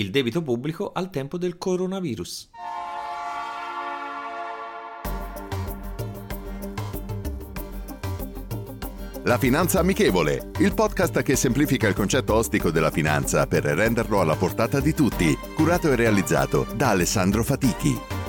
il 0.00 0.10
debito 0.10 0.42
pubblico 0.42 0.92
al 0.92 1.10
tempo 1.10 1.36
del 1.36 1.58
coronavirus. 1.58 2.50
La 9.24 9.36
Finanza 9.36 9.80
Amichevole, 9.80 10.50
il 10.60 10.72
podcast 10.72 11.20
che 11.22 11.36
semplifica 11.36 11.86
il 11.86 11.94
concetto 11.94 12.34
ostico 12.34 12.70
della 12.70 12.90
finanza 12.90 13.46
per 13.46 13.64
renderlo 13.64 14.20
alla 14.20 14.34
portata 14.34 14.80
di 14.80 14.94
tutti, 14.94 15.36
curato 15.54 15.92
e 15.92 15.96
realizzato 15.96 16.66
da 16.74 16.88
Alessandro 16.88 17.44
Fatichi. 17.44 18.19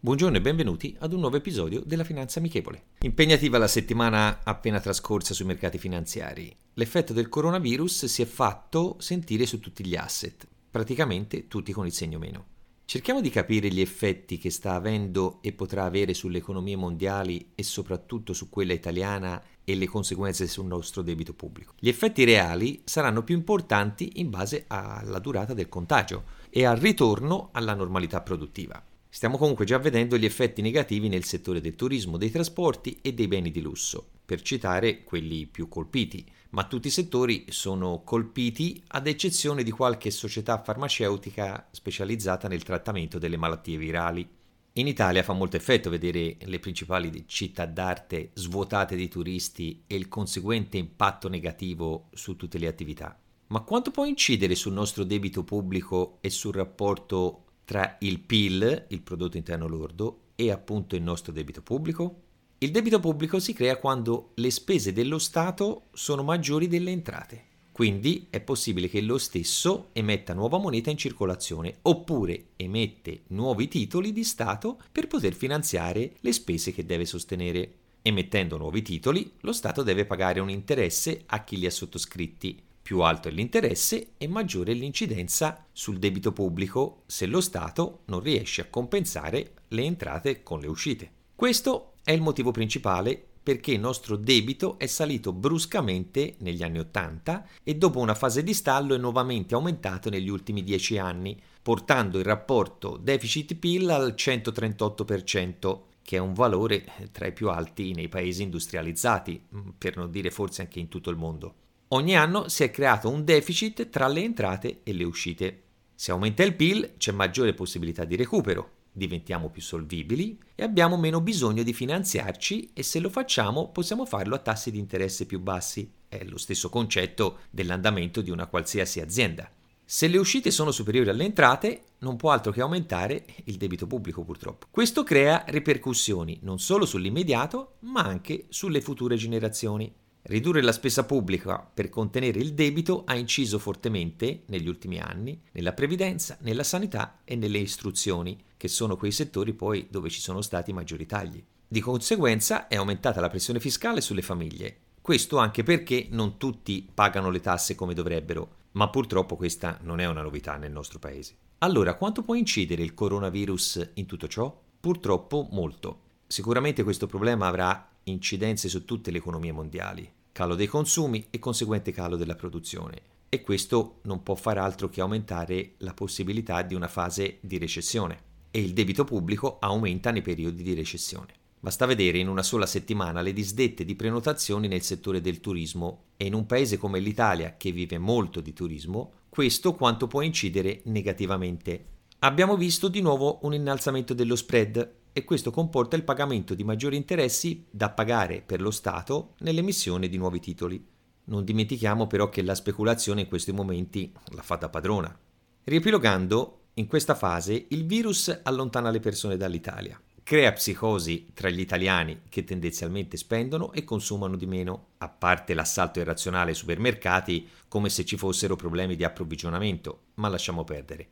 Buongiorno 0.00 0.36
e 0.36 0.40
benvenuti 0.40 0.94
ad 1.00 1.12
un 1.12 1.18
nuovo 1.18 1.38
episodio 1.38 1.82
della 1.84 2.04
Finanza 2.04 2.38
Amichevole. 2.38 2.84
Impegnativa 3.00 3.58
la 3.58 3.66
settimana 3.66 4.44
appena 4.44 4.78
trascorsa 4.78 5.34
sui 5.34 5.44
mercati 5.44 5.76
finanziari. 5.76 6.54
L'effetto 6.74 7.12
del 7.12 7.28
coronavirus 7.28 8.04
si 8.04 8.22
è 8.22 8.24
fatto 8.24 8.94
sentire 9.00 9.44
su 9.44 9.58
tutti 9.58 9.84
gli 9.84 9.96
asset, 9.96 10.46
praticamente 10.70 11.48
tutti 11.48 11.72
con 11.72 11.84
il 11.84 11.92
segno 11.92 12.20
meno. 12.20 12.44
Cerchiamo 12.84 13.20
di 13.20 13.28
capire 13.28 13.72
gli 13.72 13.80
effetti 13.80 14.38
che 14.38 14.50
sta 14.50 14.74
avendo 14.74 15.38
e 15.42 15.52
potrà 15.52 15.82
avere 15.82 16.14
sulle 16.14 16.38
economie 16.38 16.76
mondiali 16.76 17.50
e 17.56 17.64
soprattutto 17.64 18.32
su 18.34 18.48
quella 18.48 18.74
italiana 18.74 19.42
e 19.64 19.74
le 19.74 19.88
conseguenze 19.88 20.46
sul 20.46 20.66
nostro 20.66 21.02
debito 21.02 21.34
pubblico. 21.34 21.74
Gli 21.76 21.88
effetti 21.88 22.22
reali 22.22 22.82
saranno 22.84 23.24
più 23.24 23.34
importanti 23.34 24.20
in 24.20 24.30
base 24.30 24.62
alla 24.68 25.18
durata 25.18 25.54
del 25.54 25.68
contagio 25.68 26.22
e 26.50 26.64
al 26.64 26.76
ritorno 26.76 27.48
alla 27.50 27.74
normalità 27.74 28.20
produttiva. 28.20 28.80
Stiamo 29.08 29.38
comunque 29.38 29.64
già 29.64 29.78
vedendo 29.78 30.16
gli 30.16 30.24
effetti 30.24 30.62
negativi 30.62 31.08
nel 31.08 31.24
settore 31.24 31.60
del 31.60 31.74
turismo, 31.74 32.16
dei 32.16 32.30
trasporti 32.30 32.98
e 33.02 33.14
dei 33.14 33.28
beni 33.28 33.50
di 33.50 33.60
lusso, 33.60 34.10
per 34.24 34.42
citare 34.42 35.04
quelli 35.04 35.46
più 35.46 35.68
colpiti 35.68 36.24
ma 36.50 36.64
tutti 36.64 36.88
i 36.88 36.92
settori 36.92 37.44
sono 37.48 38.02
colpiti 38.04 38.82
ad 38.88 39.06
eccezione 39.06 39.62
di 39.62 39.70
qualche 39.70 40.10
società 40.10 40.62
farmaceutica 40.62 41.68
specializzata 41.70 42.48
nel 42.48 42.62
trattamento 42.62 43.18
delle 43.18 43.36
malattie 43.36 43.76
virali. 43.76 44.26
In 44.74 44.86
Italia 44.86 45.22
fa 45.22 45.32
molto 45.32 45.56
effetto 45.56 45.90
vedere 45.90 46.36
le 46.40 46.58
principali 46.60 47.24
città 47.26 47.66
d'arte 47.66 48.30
svuotate 48.34 48.96
di 48.96 49.08
turisti 49.08 49.82
e 49.86 49.96
il 49.96 50.08
conseguente 50.08 50.78
impatto 50.78 51.28
negativo 51.28 52.08
su 52.14 52.36
tutte 52.36 52.58
le 52.58 52.68
attività. 52.68 53.18
Ma 53.48 53.60
quanto 53.60 53.90
può 53.90 54.04
incidere 54.04 54.54
sul 54.54 54.72
nostro 54.72 55.04
debito 55.04 55.42
pubblico 55.42 56.18
e 56.20 56.30
sul 56.30 56.54
rapporto 56.54 57.47
tra 57.68 57.98
il 58.00 58.20
PIL, 58.20 58.86
il 58.88 59.02
prodotto 59.02 59.36
interno 59.36 59.68
lordo, 59.68 60.20
e 60.36 60.50
appunto 60.50 60.96
il 60.96 61.02
nostro 61.02 61.32
debito 61.32 61.60
pubblico? 61.60 62.22
Il 62.56 62.70
debito 62.70 62.98
pubblico 62.98 63.38
si 63.40 63.52
crea 63.52 63.76
quando 63.76 64.30
le 64.36 64.50
spese 64.50 64.94
dello 64.94 65.18
Stato 65.18 65.88
sono 65.92 66.22
maggiori 66.22 66.66
delle 66.66 66.92
entrate. 66.92 67.44
Quindi 67.70 68.28
è 68.30 68.40
possibile 68.40 68.88
che 68.88 69.02
lo 69.02 69.18
stesso 69.18 69.90
emetta 69.92 70.32
nuova 70.32 70.56
moneta 70.56 70.88
in 70.88 70.96
circolazione 70.96 71.76
oppure 71.82 72.52
emette 72.56 73.24
nuovi 73.28 73.68
titoli 73.68 74.14
di 74.14 74.24
Stato 74.24 74.80
per 74.90 75.06
poter 75.06 75.34
finanziare 75.34 76.14
le 76.20 76.32
spese 76.32 76.72
che 76.72 76.86
deve 76.86 77.04
sostenere. 77.04 77.72
Emettendo 78.00 78.56
nuovi 78.56 78.80
titoli, 78.80 79.30
lo 79.40 79.52
Stato 79.52 79.82
deve 79.82 80.06
pagare 80.06 80.40
un 80.40 80.48
interesse 80.48 81.24
a 81.26 81.44
chi 81.44 81.58
li 81.58 81.66
ha 81.66 81.70
sottoscritti. 81.70 82.62
Più 82.88 83.00
alto 83.00 83.28
è 83.28 83.30
l'interesse 83.30 84.12
e 84.16 84.26
maggiore 84.28 84.72
è 84.72 84.74
l'incidenza 84.74 85.66
sul 85.72 85.98
debito 85.98 86.32
pubblico 86.32 87.02
se 87.04 87.26
lo 87.26 87.42
Stato 87.42 88.00
non 88.06 88.20
riesce 88.20 88.62
a 88.62 88.68
compensare 88.70 89.56
le 89.68 89.82
entrate 89.82 90.42
con 90.42 90.58
le 90.58 90.68
uscite. 90.68 91.10
Questo 91.34 91.96
è 92.02 92.12
il 92.12 92.22
motivo 92.22 92.50
principale 92.50 93.22
perché 93.42 93.72
il 93.72 93.80
nostro 93.80 94.16
debito 94.16 94.78
è 94.78 94.86
salito 94.86 95.34
bruscamente 95.34 96.36
negli 96.38 96.62
anni 96.62 96.78
80 96.78 97.48
e 97.62 97.74
dopo 97.74 97.98
una 97.98 98.14
fase 98.14 98.42
di 98.42 98.54
stallo 98.54 98.94
è 98.94 98.98
nuovamente 98.98 99.54
aumentato 99.54 100.08
negli 100.08 100.30
ultimi 100.30 100.64
10 100.64 100.96
anni, 100.96 101.38
portando 101.60 102.16
il 102.16 102.24
rapporto 102.24 102.96
deficit-PIL 102.96 103.90
al 103.90 104.14
138%, 104.16 105.80
che 106.00 106.16
è 106.16 106.20
un 106.20 106.32
valore 106.32 106.86
tra 107.12 107.26
i 107.26 107.34
più 107.34 107.50
alti 107.50 107.92
nei 107.92 108.08
paesi 108.08 108.44
industrializzati, 108.44 109.46
per 109.76 109.98
non 109.98 110.10
dire 110.10 110.30
forse 110.30 110.62
anche 110.62 110.80
in 110.80 110.88
tutto 110.88 111.10
il 111.10 111.18
mondo. 111.18 111.54
Ogni 111.92 112.18
anno 112.18 112.48
si 112.48 112.64
è 112.64 112.70
creato 112.70 113.08
un 113.08 113.24
deficit 113.24 113.88
tra 113.88 114.08
le 114.08 114.22
entrate 114.22 114.80
e 114.82 114.92
le 114.92 115.04
uscite. 115.04 115.62
Se 115.94 116.10
aumenta 116.10 116.42
il 116.42 116.54
PIL 116.54 116.96
c'è 116.98 117.12
maggiore 117.12 117.54
possibilità 117.54 118.04
di 118.04 118.14
recupero, 118.14 118.72
diventiamo 118.92 119.48
più 119.48 119.62
solvibili 119.62 120.38
e 120.54 120.64
abbiamo 120.64 120.98
meno 120.98 121.22
bisogno 121.22 121.62
di 121.62 121.72
finanziarci 121.72 122.72
e 122.74 122.82
se 122.82 123.00
lo 123.00 123.08
facciamo 123.08 123.70
possiamo 123.70 124.04
farlo 124.04 124.34
a 124.34 124.40
tassi 124.40 124.70
di 124.70 124.78
interesse 124.78 125.24
più 125.24 125.40
bassi. 125.40 125.90
È 126.06 126.22
lo 126.24 126.36
stesso 126.36 126.68
concetto 126.68 127.38
dell'andamento 127.48 128.20
di 128.20 128.30
una 128.30 128.48
qualsiasi 128.48 129.00
azienda. 129.00 129.50
Se 129.82 130.08
le 130.08 130.18
uscite 130.18 130.50
sono 130.50 130.70
superiori 130.70 131.08
alle 131.08 131.24
entrate, 131.24 131.84
non 132.00 132.16
può 132.16 132.32
altro 132.32 132.52
che 132.52 132.60
aumentare 132.60 133.24
il 133.44 133.56
debito 133.56 133.86
pubblico 133.86 134.24
purtroppo. 134.24 134.66
Questo 134.70 135.04
crea 135.04 135.42
ripercussioni 135.46 136.40
non 136.42 136.58
solo 136.58 136.84
sull'immediato, 136.84 137.76
ma 137.80 138.02
anche 138.02 138.44
sulle 138.50 138.82
future 138.82 139.16
generazioni. 139.16 139.90
Ridurre 140.28 140.60
la 140.60 140.72
spesa 140.72 141.06
pubblica 141.06 141.58
per 141.58 141.88
contenere 141.88 142.38
il 142.38 142.52
debito 142.52 143.04
ha 143.06 143.14
inciso 143.14 143.58
fortemente 143.58 144.42
negli 144.48 144.68
ultimi 144.68 145.00
anni 145.00 145.40
nella 145.52 145.72
previdenza, 145.72 146.36
nella 146.42 146.64
sanità 146.64 147.20
e 147.24 147.34
nelle 147.34 147.56
istruzioni, 147.56 148.38
che 148.58 148.68
sono 148.68 148.98
quei 148.98 149.10
settori 149.10 149.54
poi 149.54 149.86
dove 149.88 150.10
ci 150.10 150.20
sono 150.20 150.42
stati 150.42 150.70
maggiori 150.74 151.06
tagli. 151.06 151.42
Di 151.66 151.80
conseguenza 151.80 152.68
è 152.68 152.76
aumentata 152.76 153.22
la 153.22 153.30
pressione 153.30 153.58
fiscale 153.58 154.02
sulle 154.02 154.20
famiglie. 154.20 154.80
Questo 155.00 155.38
anche 155.38 155.62
perché 155.62 156.08
non 156.10 156.36
tutti 156.36 156.86
pagano 156.92 157.30
le 157.30 157.40
tasse 157.40 157.74
come 157.74 157.94
dovrebbero, 157.94 158.56
ma 158.72 158.90
purtroppo 158.90 159.34
questa 159.34 159.78
non 159.80 159.98
è 159.98 160.06
una 160.06 160.20
novità 160.20 160.58
nel 160.58 160.72
nostro 160.72 160.98
paese. 160.98 161.36
Allora, 161.60 161.94
quanto 161.94 162.22
può 162.22 162.34
incidere 162.34 162.82
il 162.82 162.92
coronavirus 162.92 163.92
in 163.94 164.04
tutto 164.04 164.28
ciò? 164.28 164.54
Purtroppo 164.78 165.48
molto. 165.52 166.00
Sicuramente 166.26 166.82
questo 166.82 167.06
problema 167.06 167.46
avrà 167.46 167.88
incidenze 168.04 168.68
su 168.68 168.84
tutte 168.84 169.10
le 169.10 169.18
economie 169.18 169.52
mondiali, 169.52 170.16
calo 170.38 170.54
dei 170.54 170.68
consumi 170.68 171.26
e 171.30 171.40
conseguente 171.40 171.90
calo 171.90 172.14
della 172.14 172.36
produzione. 172.36 173.00
E 173.28 173.40
questo 173.40 173.98
non 174.02 174.22
può 174.22 174.36
far 174.36 174.56
altro 174.56 174.88
che 174.88 175.00
aumentare 175.00 175.72
la 175.78 175.92
possibilità 175.94 176.62
di 176.62 176.76
una 176.76 176.86
fase 176.86 177.38
di 177.40 177.58
recessione 177.58 178.22
e 178.52 178.60
il 178.60 178.72
debito 178.72 179.02
pubblico 179.02 179.58
aumenta 179.58 180.12
nei 180.12 180.22
periodi 180.22 180.62
di 180.62 180.74
recessione. 180.74 181.34
Basta 181.58 181.86
vedere 181.86 182.18
in 182.18 182.28
una 182.28 182.44
sola 182.44 182.66
settimana 182.66 183.20
le 183.20 183.32
disdette 183.32 183.84
di 183.84 183.96
prenotazioni 183.96 184.68
nel 184.68 184.82
settore 184.82 185.20
del 185.20 185.40
turismo 185.40 186.04
e 186.16 186.26
in 186.26 186.34
un 186.34 186.46
paese 186.46 186.76
come 186.76 187.00
l'Italia, 187.00 187.56
che 187.56 187.72
vive 187.72 187.98
molto 187.98 188.40
di 188.40 188.52
turismo, 188.52 189.14
questo 189.28 189.74
quanto 189.74 190.06
può 190.06 190.20
incidere 190.20 190.82
negativamente. 190.84 191.96
Abbiamo 192.20 192.56
visto 192.56 192.86
di 192.86 193.00
nuovo 193.00 193.40
un 193.42 193.54
innalzamento 193.54 194.14
dello 194.14 194.36
spread 194.36 194.97
e 195.12 195.24
questo 195.24 195.50
comporta 195.50 195.96
il 195.96 196.04
pagamento 196.04 196.54
di 196.54 196.64
maggiori 196.64 196.96
interessi 196.96 197.66
da 197.70 197.90
pagare 197.90 198.42
per 198.44 198.60
lo 198.60 198.70
Stato 198.70 199.34
nell'emissione 199.38 200.08
di 200.08 200.16
nuovi 200.16 200.40
titoli. 200.40 200.84
Non 201.24 201.44
dimentichiamo 201.44 202.06
però 202.06 202.28
che 202.28 202.42
la 202.42 202.54
speculazione 202.54 203.22
in 203.22 203.28
questi 203.28 203.52
momenti 203.52 204.12
la 204.28 204.42
fa 204.42 204.56
da 204.56 204.68
padrona. 204.68 205.16
Riepilogando, 205.64 206.60
in 206.74 206.86
questa 206.86 207.14
fase 207.14 207.66
il 207.68 207.84
virus 207.84 208.40
allontana 208.42 208.90
le 208.90 209.00
persone 209.00 209.36
dall'Italia, 209.36 210.00
crea 210.22 210.52
psicosi 210.52 211.30
tra 211.34 211.48
gli 211.48 211.60
italiani 211.60 212.20
che 212.28 212.44
tendenzialmente 212.44 213.16
spendono 213.16 213.72
e 213.72 213.82
consumano 213.84 214.36
di 214.36 214.46
meno, 214.46 214.88
a 214.98 215.08
parte 215.08 215.54
l'assalto 215.54 216.00
irrazionale 216.00 216.50
ai 216.50 216.56
supermercati 216.56 217.48
come 217.66 217.88
se 217.88 218.04
ci 218.04 218.16
fossero 218.16 218.54
problemi 218.54 218.94
di 218.94 219.04
approvvigionamento, 219.04 220.08
ma 220.14 220.28
lasciamo 220.28 220.64
perdere. 220.64 221.08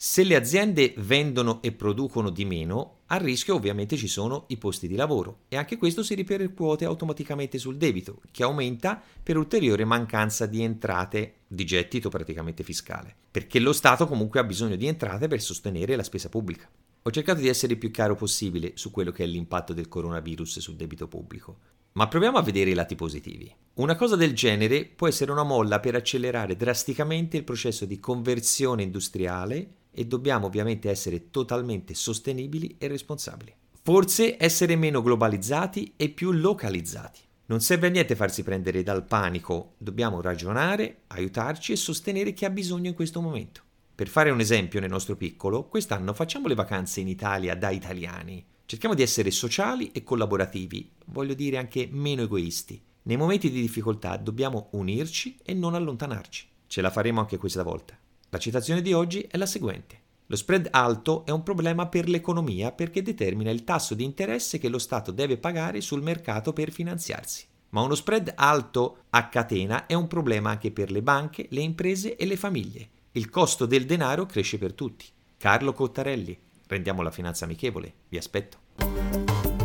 Se 0.00 0.22
le 0.22 0.36
aziende 0.36 0.94
vendono 0.98 1.60
e 1.60 1.72
producono 1.72 2.30
di 2.30 2.44
meno, 2.44 2.98
a 3.06 3.16
rischio 3.16 3.56
ovviamente 3.56 3.96
ci 3.96 4.06
sono 4.06 4.44
i 4.46 4.56
posti 4.56 4.86
di 4.86 4.94
lavoro 4.94 5.40
e 5.48 5.56
anche 5.56 5.76
questo 5.76 6.04
si 6.04 6.14
ripercuote 6.14 6.84
automaticamente 6.84 7.58
sul 7.58 7.76
debito, 7.76 8.20
che 8.30 8.44
aumenta 8.44 9.02
per 9.20 9.36
ulteriore 9.36 9.84
mancanza 9.84 10.46
di 10.46 10.62
entrate, 10.62 11.38
di 11.48 11.66
gettito 11.66 12.10
praticamente 12.10 12.62
fiscale, 12.62 13.12
perché 13.28 13.58
lo 13.58 13.72
Stato 13.72 14.06
comunque 14.06 14.38
ha 14.38 14.44
bisogno 14.44 14.76
di 14.76 14.86
entrate 14.86 15.26
per 15.26 15.40
sostenere 15.40 15.96
la 15.96 16.04
spesa 16.04 16.28
pubblica. 16.28 16.70
Ho 17.02 17.10
cercato 17.10 17.40
di 17.40 17.48
essere 17.48 17.72
il 17.72 17.80
più 17.80 17.90
chiaro 17.90 18.14
possibile 18.14 18.74
su 18.76 18.92
quello 18.92 19.10
che 19.10 19.24
è 19.24 19.26
l'impatto 19.26 19.72
del 19.72 19.88
coronavirus 19.88 20.60
sul 20.60 20.76
debito 20.76 21.08
pubblico. 21.08 21.58
Ma 21.94 22.06
proviamo 22.06 22.38
a 22.38 22.42
vedere 22.42 22.70
i 22.70 22.74
lati 22.74 22.94
positivi. 22.94 23.52
Una 23.74 23.96
cosa 23.96 24.14
del 24.14 24.32
genere 24.32 24.84
può 24.84 25.08
essere 25.08 25.32
una 25.32 25.42
molla 25.42 25.80
per 25.80 25.96
accelerare 25.96 26.54
drasticamente 26.54 27.36
il 27.36 27.42
processo 27.42 27.84
di 27.84 27.98
conversione 27.98 28.84
industriale 28.84 29.77
e 29.98 30.06
dobbiamo 30.06 30.46
ovviamente 30.46 30.88
essere 30.88 31.32
totalmente 31.32 31.92
sostenibili 31.92 32.76
e 32.78 32.86
responsabili. 32.86 33.52
Forse 33.82 34.36
essere 34.38 34.76
meno 34.76 35.02
globalizzati 35.02 35.94
e 35.96 36.10
più 36.10 36.30
localizzati. 36.30 37.18
Non 37.46 37.60
serve 37.60 37.88
a 37.88 37.90
niente 37.90 38.14
farsi 38.14 38.44
prendere 38.44 38.84
dal 38.84 39.04
panico, 39.04 39.74
dobbiamo 39.76 40.20
ragionare, 40.20 41.00
aiutarci 41.08 41.72
e 41.72 41.76
sostenere 41.76 42.32
chi 42.32 42.44
ha 42.44 42.50
bisogno 42.50 42.86
in 42.86 42.94
questo 42.94 43.20
momento. 43.20 43.62
Per 43.92 44.06
fare 44.06 44.30
un 44.30 44.38
esempio 44.38 44.78
nel 44.78 44.90
nostro 44.90 45.16
piccolo, 45.16 45.66
quest'anno 45.66 46.14
facciamo 46.14 46.46
le 46.46 46.54
vacanze 46.54 47.00
in 47.00 47.08
Italia 47.08 47.56
da 47.56 47.70
italiani. 47.70 48.46
Cerchiamo 48.66 48.94
di 48.94 49.02
essere 49.02 49.32
sociali 49.32 49.90
e 49.90 50.04
collaborativi, 50.04 50.92
voglio 51.06 51.34
dire 51.34 51.56
anche 51.56 51.88
meno 51.90 52.22
egoisti. 52.22 52.80
Nei 53.02 53.16
momenti 53.16 53.50
di 53.50 53.60
difficoltà 53.60 54.16
dobbiamo 54.16 54.68
unirci 54.72 55.38
e 55.42 55.54
non 55.54 55.74
allontanarci. 55.74 56.46
Ce 56.68 56.80
la 56.80 56.90
faremo 56.90 57.18
anche 57.18 57.38
questa 57.38 57.64
volta. 57.64 57.98
La 58.30 58.38
citazione 58.38 58.82
di 58.82 58.92
oggi 58.92 59.22
è 59.22 59.38
la 59.38 59.46
seguente. 59.46 60.00
Lo 60.26 60.36
spread 60.36 60.68
alto 60.70 61.24
è 61.24 61.30
un 61.30 61.42
problema 61.42 61.86
per 61.86 62.08
l'economia 62.08 62.72
perché 62.72 63.00
determina 63.00 63.50
il 63.50 63.64
tasso 63.64 63.94
di 63.94 64.04
interesse 64.04 64.58
che 64.58 64.68
lo 64.68 64.78
Stato 64.78 65.12
deve 65.12 65.38
pagare 65.38 65.80
sul 65.80 66.02
mercato 66.02 66.52
per 66.52 66.70
finanziarsi. 66.70 67.46
Ma 67.70 67.80
uno 67.80 67.94
spread 67.94 68.32
alto 68.36 69.04
a 69.10 69.28
catena 69.28 69.86
è 69.86 69.94
un 69.94 70.06
problema 70.06 70.50
anche 70.50 70.70
per 70.70 70.90
le 70.90 71.00
banche, 71.00 71.46
le 71.50 71.62
imprese 71.62 72.16
e 72.16 72.26
le 72.26 72.36
famiglie. 72.36 72.88
Il 73.12 73.30
costo 73.30 73.64
del 73.64 73.86
denaro 73.86 74.26
cresce 74.26 74.58
per 74.58 74.74
tutti. 74.74 75.06
Carlo 75.38 75.72
Cottarelli, 75.72 76.38
rendiamo 76.66 77.00
la 77.00 77.10
finanza 77.10 77.46
amichevole. 77.46 77.94
Vi 78.08 78.18
aspetto. 78.18 79.57